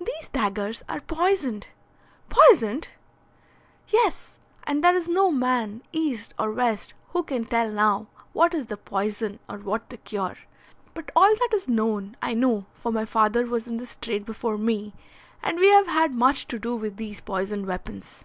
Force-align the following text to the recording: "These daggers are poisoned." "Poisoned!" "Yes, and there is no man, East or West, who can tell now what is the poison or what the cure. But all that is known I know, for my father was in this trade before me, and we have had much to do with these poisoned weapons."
"These 0.00 0.30
daggers 0.30 0.82
are 0.88 0.98
poisoned." 1.00 1.66
"Poisoned!" 2.30 2.88
"Yes, 3.88 4.38
and 4.64 4.82
there 4.82 4.96
is 4.96 5.06
no 5.06 5.30
man, 5.30 5.82
East 5.92 6.32
or 6.38 6.50
West, 6.50 6.94
who 7.10 7.22
can 7.22 7.44
tell 7.44 7.70
now 7.70 8.06
what 8.32 8.54
is 8.54 8.68
the 8.68 8.78
poison 8.78 9.38
or 9.46 9.58
what 9.58 9.90
the 9.90 9.98
cure. 9.98 10.36
But 10.94 11.12
all 11.14 11.34
that 11.34 11.52
is 11.52 11.68
known 11.68 12.16
I 12.22 12.32
know, 12.32 12.64
for 12.72 12.90
my 12.90 13.04
father 13.04 13.44
was 13.44 13.66
in 13.66 13.76
this 13.76 13.96
trade 13.96 14.24
before 14.24 14.56
me, 14.56 14.94
and 15.42 15.58
we 15.58 15.68
have 15.68 15.88
had 15.88 16.14
much 16.14 16.48
to 16.48 16.58
do 16.58 16.74
with 16.74 16.96
these 16.96 17.20
poisoned 17.20 17.66
weapons." 17.66 18.24